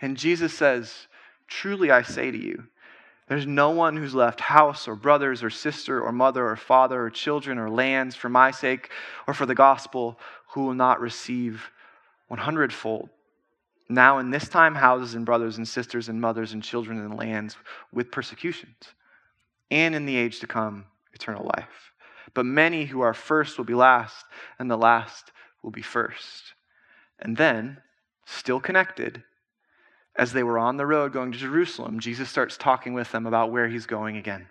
[0.00, 1.06] And Jesus says,
[1.46, 2.64] Truly I say to you,
[3.28, 7.10] there's no one who's left house or brothers or sister or mother or father or
[7.10, 8.90] children or lands for my sake
[9.26, 10.18] or for the gospel
[10.48, 11.70] who will not receive
[12.28, 13.10] 100 fold.
[13.90, 17.56] Now, in this time, houses and brothers and sisters and mothers and children and lands
[17.92, 18.76] with persecutions,
[19.70, 21.92] and in the age to come, eternal life.
[22.38, 24.24] But many who are first will be last,
[24.60, 26.54] and the last will be first.
[27.18, 27.78] And then,
[28.26, 29.24] still connected,
[30.14, 33.50] as they were on the road going to Jerusalem, Jesus starts talking with them about
[33.50, 34.46] where he's going again.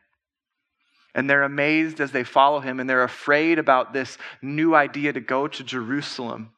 [1.16, 5.22] And they're amazed as they follow him, and they're afraid about this new idea to
[5.22, 6.52] go to Jerusalem.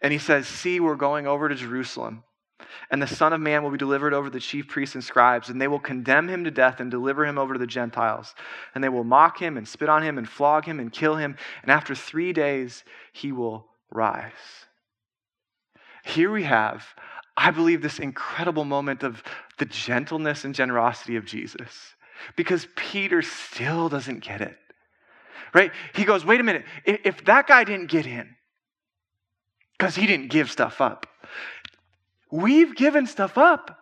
[0.00, 2.22] And he says, See, we're going over to Jerusalem.
[2.90, 5.48] And the Son of Man will be delivered over to the chief priests and scribes,
[5.48, 8.34] and they will condemn him to death and deliver him over to the Gentiles.
[8.74, 11.36] And they will mock him and spit on him and flog him and kill him.
[11.62, 14.32] And after three days, he will rise.
[16.04, 16.86] Here we have,
[17.36, 19.22] I believe, this incredible moment of
[19.58, 21.94] the gentleness and generosity of Jesus.
[22.36, 24.56] Because Peter still doesn't get it.
[25.52, 25.72] Right?
[25.94, 28.28] He goes, wait a minute, if that guy didn't get in,
[29.78, 31.06] because he didn't give stuff up,
[32.36, 33.78] We've given stuff up.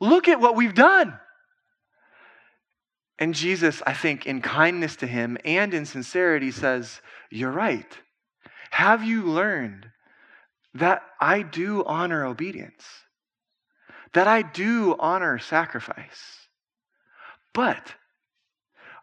[0.00, 1.18] Look at what we've done.
[3.18, 7.00] And Jesus, I think, in kindness to him and in sincerity, says,
[7.30, 7.98] You're right.
[8.70, 9.86] Have you learned
[10.74, 12.84] that I do honor obedience?
[14.14, 16.46] That I do honor sacrifice?
[17.52, 17.94] But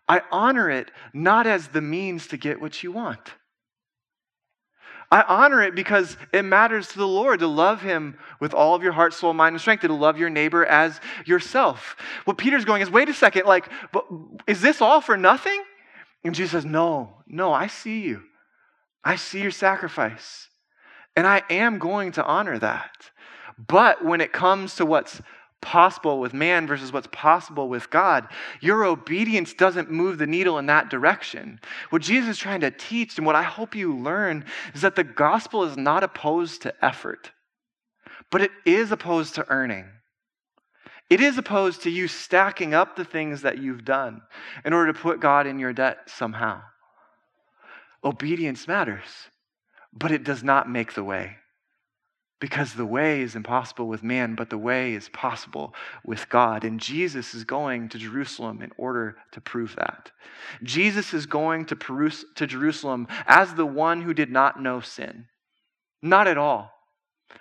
[0.08, 3.34] I honor it not as the means to get what you want.
[5.10, 8.84] I honor it because it matters to the Lord to love Him with all of
[8.84, 11.96] your heart, soul, mind, and strength, and to love your neighbor as yourself.
[12.26, 14.06] What Peter's going is, wait a second, like, but
[14.48, 15.64] is this all for nothing?
[16.24, 18.24] And Jesus says, no, no, I see you.
[19.04, 20.50] I see your sacrifice.
[21.16, 23.12] And I am going to honor that.
[23.58, 25.22] But when it comes to what's
[25.62, 28.28] possible with man versus what's possible with God,
[28.62, 31.60] your obedience doesn't move the needle in that direction.
[31.90, 35.04] What Jesus is trying to teach, and what I hope you learn, is that the
[35.04, 37.32] gospel is not opposed to effort,
[38.32, 39.86] but it is opposed to earning.
[41.10, 44.22] It is opposed to you stacking up the things that you've done
[44.66, 46.62] in order to put God in your debt somehow.
[48.04, 49.30] Obedience matters,
[49.94, 51.38] but it does not make the way.
[52.40, 55.74] Because the way is impossible with man, but the way is possible
[56.06, 56.64] with God.
[56.64, 60.12] And Jesus is going to Jerusalem in order to prove that.
[60.62, 65.26] Jesus is going to, Perus- to Jerusalem as the one who did not know sin.
[66.02, 66.72] Not at all.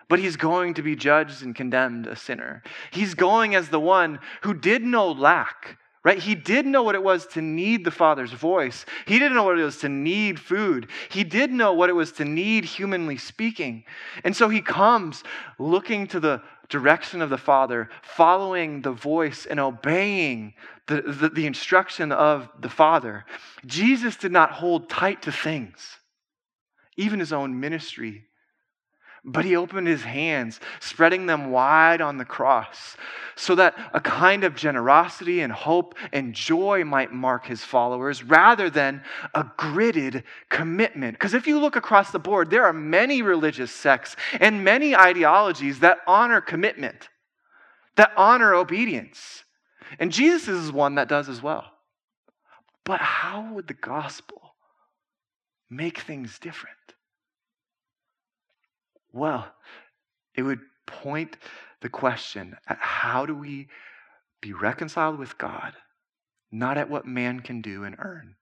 [0.09, 2.63] But he's going to be judged and condemned a sinner.
[2.91, 6.21] He's going as the one who did know lack, right?
[6.21, 8.87] He did know what it was to need the Father's voice.
[9.07, 10.87] He didn't know what it was to need food.
[11.09, 13.83] He did know what it was to need humanly speaking.
[14.23, 15.25] And so he comes
[15.59, 20.55] looking to the direction of the Father, following the voice and obeying
[20.87, 23.25] the, the, the instruction of the Father.
[23.67, 25.99] Jesus did not hold tight to things,
[26.97, 28.27] even his own ministry
[29.27, 32.97] but he opened his hands, spreading them wide on the cross,
[33.35, 38.71] so that a kind of generosity and hope and joy might mark his followers rather
[38.71, 39.03] than
[39.35, 41.15] a gridded commitment.
[41.15, 45.81] Because if you look across the board, there are many religious sects and many ideologies
[45.81, 47.09] that honor commitment,
[47.97, 49.43] that honor obedience.
[49.99, 51.65] And Jesus is one that does as well.
[52.85, 54.55] But how would the gospel
[55.69, 56.76] make things different?
[59.17, 59.49] Well,
[60.35, 61.39] it would point
[61.81, 63.69] the question at how do we
[64.43, 65.73] be reconciled with God,
[66.53, 68.37] not at what man can do and earn,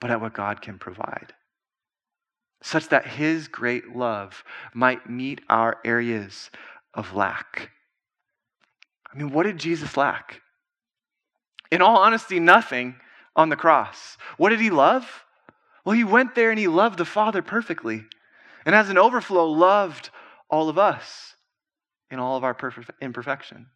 [0.00, 1.34] but at what God can provide,
[2.62, 6.50] such that his great love might meet our areas
[6.94, 7.70] of lack.
[9.12, 10.42] I mean, what did Jesus lack?
[11.72, 12.94] In all honesty, nothing
[13.34, 14.16] on the cross.
[14.36, 15.24] What did he love?
[15.84, 18.04] Well, he went there and he loved the Father perfectly
[18.70, 20.10] and as an overflow, loved
[20.48, 21.34] all of us
[22.08, 22.56] in all of our
[23.02, 23.66] imperfections.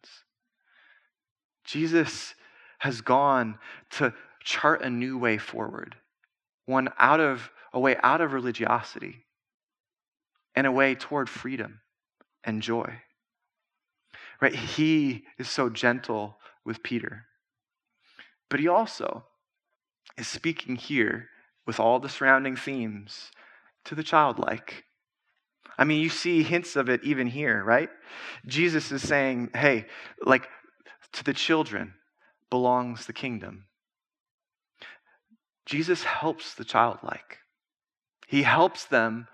[1.65, 2.33] Jesus
[2.79, 5.97] has gone to chart a new way forward,
[6.65, 9.25] one out of a way out of religiosity
[10.55, 11.81] and a way toward freedom
[12.45, 13.01] and joy.
[14.39, 14.55] Right?
[14.55, 17.25] He is so gentle with Peter.
[18.49, 19.25] But he also
[20.17, 21.27] is speaking here
[21.67, 23.31] with all the surrounding themes
[23.85, 24.83] to the childlike.
[25.77, 27.89] I mean, you see hints of it even here, right?
[28.45, 29.85] Jesus is saying, hey,
[30.25, 30.47] like
[31.13, 31.93] to the children
[32.49, 33.65] belongs the kingdom.
[35.65, 37.39] Jesus helps the childlike.
[38.27, 39.27] He helps them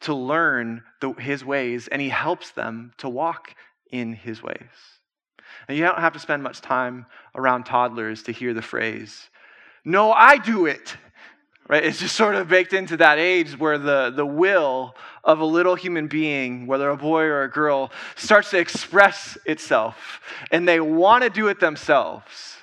[0.00, 3.54] to learn the, his ways, and he helps them to walk
[3.90, 5.00] in his ways.
[5.68, 9.30] And you don't have to spend much time around toddlers to hear the phrase,
[9.84, 10.96] No, I do it
[11.68, 11.84] right?
[11.84, 15.74] It's just sort of baked into that age where the, the will of a little
[15.74, 21.24] human being, whether a boy or a girl, starts to express itself and they want
[21.24, 22.56] to do it themselves.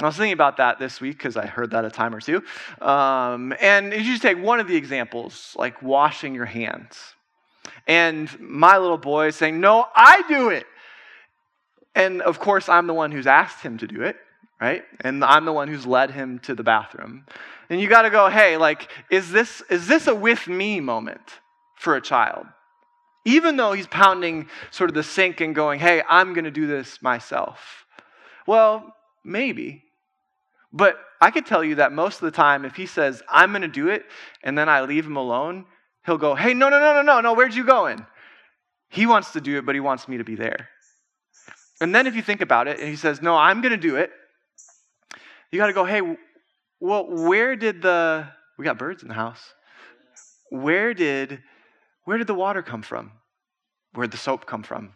[0.00, 2.42] I was thinking about that this week because I heard that a time or two.
[2.80, 6.96] Um, and you just take one of the examples, like washing your hands.
[7.88, 10.66] And my little boy is saying, No, I do it.
[11.96, 14.16] And of course, I'm the one who's asked him to do it,
[14.60, 14.84] right?
[15.00, 17.26] And I'm the one who's led him to the bathroom.
[17.70, 21.20] And you got to go, hey, like, is this, is this a with me moment
[21.76, 22.46] for a child?
[23.24, 26.66] Even though he's pounding sort of the sink and going, hey, I'm going to do
[26.66, 27.86] this myself.
[28.46, 28.94] Well,
[29.24, 29.84] maybe.
[30.72, 33.62] But I could tell you that most of the time, if he says, I'm going
[33.62, 34.04] to do it,
[34.42, 35.66] and then I leave him alone,
[36.06, 38.04] he'll go, hey, no, no, no, no, no, no, where'd you going?
[38.88, 40.68] He wants to do it, but he wants me to be there.
[41.80, 43.96] And then if you think about it, and he says, no, I'm going to do
[43.96, 44.10] it,
[45.50, 46.02] you got to go, hey,
[46.80, 48.28] well, where did the
[48.58, 49.54] we got birds in the house?
[50.50, 51.42] Where did
[52.04, 53.12] where did the water come from?
[53.92, 54.92] Where did the soap come from?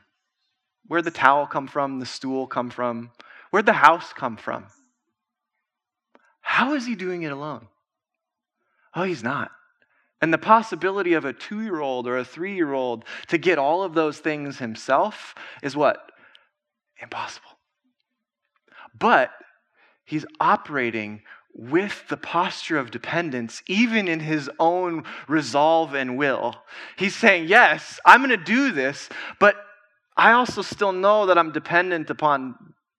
[0.86, 2.00] Where'd the towel come from?
[2.00, 3.11] The stool come from?
[3.50, 4.66] Where'd the house come from?
[6.40, 7.68] How is he doing it alone?
[8.94, 9.50] Oh, he's not.
[10.20, 13.59] And the possibility of a two year old or a three year old to get
[13.59, 16.12] all of those things himself is what?
[17.00, 17.48] Impossible.
[18.96, 19.30] But
[20.05, 21.22] he's operating
[21.55, 26.57] with the posture of dependence, even in his own resolve and will.
[26.96, 29.57] He's saying, Yes, I'm going to do this, but
[30.16, 32.55] I also still know that I'm dependent upon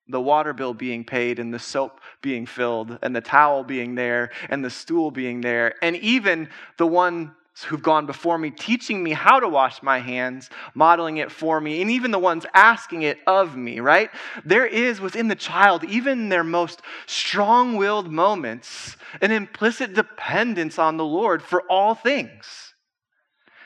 [0.08, 4.32] the water bill being paid and the soap being filled and the towel being there
[4.50, 7.30] and the stool being there and even the ones
[7.62, 11.82] who've gone before me teaching me how to wash my hands modeling it for me
[11.82, 14.10] and even the ones asking it of me right?
[14.44, 21.06] There is within the child even their most strong-willed moments an implicit dependence on the
[21.06, 22.74] lord for all things.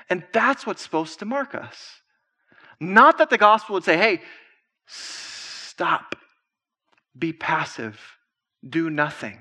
[0.10, 2.02] And that's what's supposed to mark us.
[2.80, 4.22] Not that the gospel would say hey
[4.86, 6.16] stop.
[7.18, 8.00] Be passive,
[8.68, 9.40] do nothing.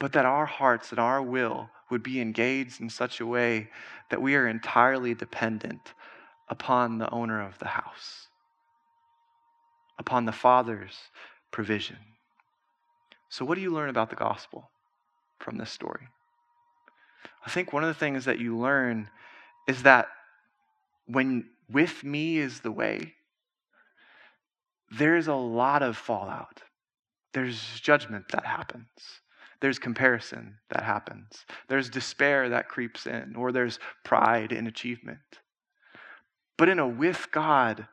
[0.00, 3.68] But that our hearts and our will would be engaged in such a way
[4.10, 5.94] that we are entirely dependent
[6.48, 8.28] upon the owner of the house,
[9.98, 10.96] upon the Father's
[11.50, 11.98] provision.
[13.28, 14.70] So, what do you learn about the gospel
[15.38, 16.08] from this story?
[17.44, 19.10] I think one of the things that you learn
[19.66, 20.08] is that
[21.06, 23.14] when with me is the way,
[24.90, 26.62] there's a lot of fallout.
[27.34, 28.88] There's judgment that happens.
[29.60, 31.44] There's comparison that happens.
[31.68, 35.18] There's despair that creeps in, or there's pride in achievement.
[36.56, 37.86] But in a with God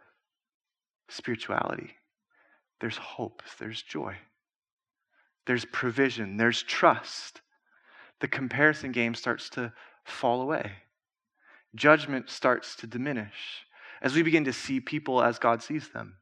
[1.09, 1.91] spirituality,
[2.81, 4.15] there's hope, there's joy,
[5.47, 7.41] there's provision, there's trust.
[8.21, 10.71] The comparison game starts to fall away.
[11.75, 13.65] Judgment starts to diminish
[14.01, 16.17] as we begin to see people as God sees them.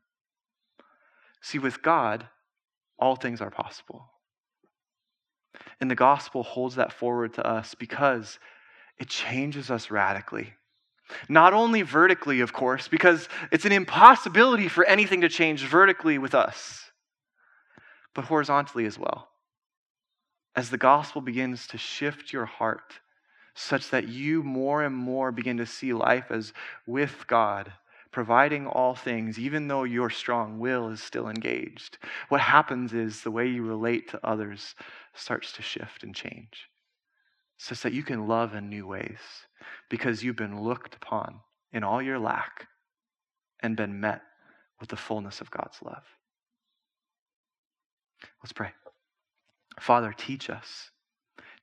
[1.42, 2.28] See, with God,
[2.98, 4.13] all things are possible.
[5.80, 8.40] And the gospel holds that forward to us because
[8.98, 10.54] it changes us radically.
[11.30, 16.34] Not only vertically, of course, because it's an impossibility for anything to change vertically with
[16.34, 16.92] us,
[18.14, 19.30] but horizontally as well.
[20.56, 23.00] As the gospel begins to shift your heart
[23.56, 26.54] such that you more and more begin to see life as
[26.88, 27.72] with God
[28.14, 31.98] providing all things, even though your strong will is still engaged,
[32.30, 34.76] what happens is the way you relate to others
[35.14, 36.70] starts to shift and change.
[37.58, 39.20] So that you can love in new ways
[39.90, 41.40] because you've been looked upon
[41.72, 42.68] in all your lack
[43.62, 44.22] and been met
[44.80, 46.04] with the fullness of God's love.
[48.44, 48.72] Let's pray.
[49.80, 50.92] Father, teach us.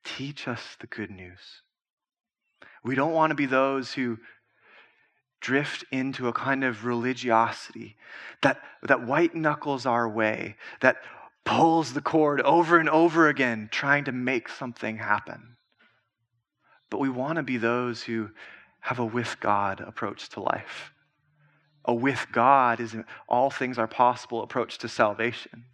[0.04, 1.62] Teach us the good news.
[2.82, 4.18] We don't want to be those who
[5.40, 7.96] drift into a kind of religiosity
[8.42, 10.98] that, that white knuckles our way, that
[11.44, 15.56] pulls the cord over and over again, trying to make something happen.
[16.90, 18.30] But we want to be those who
[18.80, 20.92] have a with God approach to life.
[21.84, 22.94] A with God is
[23.28, 25.64] all things are possible approach to salvation.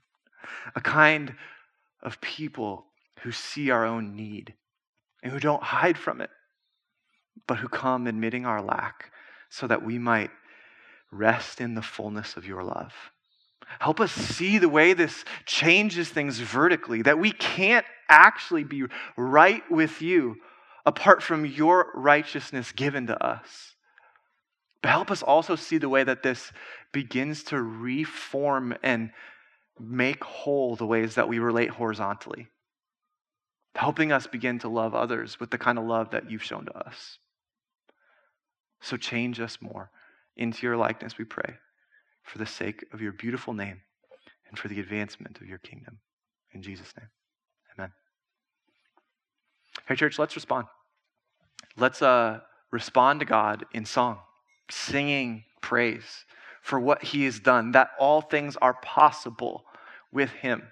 [0.74, 1.34] A kind
[2.02, 2.86] of people
[3.20, 4.54] who see our own need
[5.22, 6.30] and who don't hide from it,
[7.46, 9.10] but who come admitting our lack
[9.48, 10.30] so that we might
[11.10, 12.92] rest in the fullness of your love.
[13.78, 18.84] Help us see the way this changes things vertically, that we can't actually be
[19.16, 20.36] right with you
[20.84, 23.74] apart from your righteousness given to us.
[24.82, 26.52] But help us also see the way that this
[26.92, 29.10] begins to reform and
[29.80, 32.46] make whole the ways that we relate horizontally,
[33.74, 36.78] helping us begin to love others with the kind of love that you've shown to
[36.78, 37.18] us.
[38.80, 39.90] So change us more
[40.36, 41.54] into your likeness, we pray,
[42.22, 43.80] for the sake of your beautiful name
[44.48, 45.98] and for the advancement of your kingdom.
[46.52, 47.08] In Jesus' name,
[47.76, 47.92] amen.
[49.86, 50.66] Hey, church, let's respond.
[51.76, 54.18] Let's uh, respond to God in song,
[54.70, 56.24] singing praise
[56.62, 59.64] for what he has done, that all things are possible
[60.12, 60.62] with him.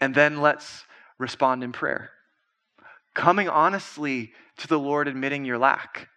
[0.00, 0.84] And then let's
[1.18, 2.10] respond in prayer,
[3.14, 6.08] coming honestly to the Lord, admitting your lack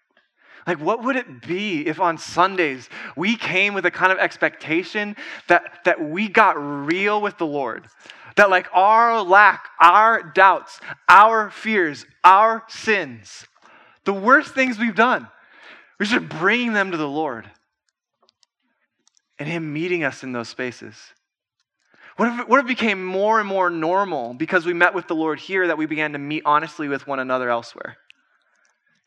[0.68, 5.16] like, what would it be if on Sundays we came with a kind of expectation
[5.48, 7.88] that, that we got real with the Lord?
[8.36, 13.46] That, like, our lack, our doubts, our fears, our sins,
[14.06, 15.28] the worst things we've done,
[16.00, 17.50] we should bring them to the Lord
[19.38, 20.96] and Him meeting us in those spaces.
[22.18, 25.16] What if, what if it became more and more normal because we met with the
[25.16, 27.98] Lord here that we began to meet honestly with one another elsewhere?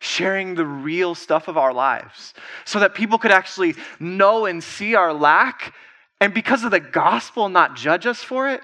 [0.00, 2.34] Sharing the real stuff of our lives
[2.64, 5.74] so that people could actually know and see our lack.
[6.20, 8.60] And because of the gospel not judge us for it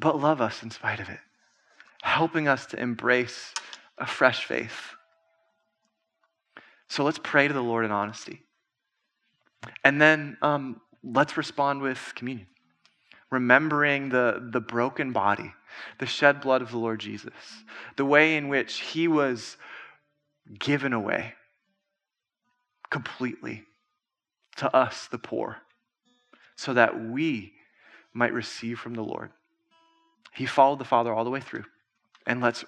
[0.00, 1.18] but love us in spite of it
[2.02, 3.52] helping us to embrace
[3.98, 4.94] a fresh faith.
[6.88, 8.42] So let's pray to the lord in honesty.
[9.84, 12.46] And then um, let's respond with communion
[13.30, 15.52] remembering the, the broken body
[15.98, 17.32] the shed blood of the lord jesus
[17.96, 19.56] the way in which he was
[20.58, 21.34] given away
[22.90, 23.64] completely
[24.56, 25.58] to us, the poor,
[26.56, 27.52] so that we
[28.12, 29.30] might receive from the Lord.
[30.34, 31.64] He followed the Father all the way through.
[32.26, 32.64] And let's,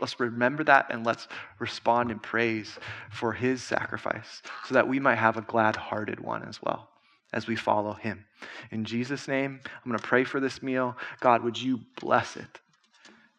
[0.00, 1.28] let's remember that and let's
[1.60, 2.76] respond in praise
[3.10, 6.89] for his sacrifice so that we might have a glad hearted one as well
[7.32, 8.24] as we follow him.
[8.70, 10.96] In Jesus' name, I'm going to pray for this meal.
[11.20, 12.60] God, would you bless it?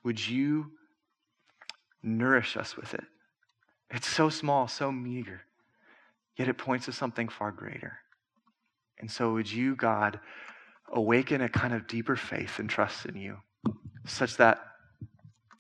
[0.04, 0.72] Would you
[2.02, 3.04] nourish us with it?
[3.90, 5.42] It's so small, so meager,
[6.38, 8.00] yet it points to something far greater.
[9.00, 10.20] And so, would you, God,
[10.88, 13.38] awaken a kind of deeper faith and trust in you,
[14.06, 14.60] such that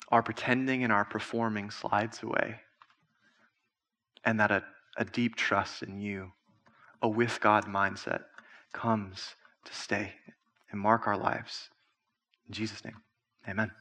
[0.09, 2.57] our pretending and our performing slides away,
[4.23, 4.63] and that a,
[4.97, 6.31] a deep trust in you,
[7.01, 8.23] a with God mindset,
[8.73, 9.35] comes
[9.65, 10.13] to stay
[10.71, 11.69] and mark our lives.
[12.47, 13.01] In Jesus' name,
[13.47, 13.71] amen.